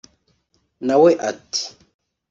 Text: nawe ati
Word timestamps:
nawe 0.87 1.11
ati 1.31 1.63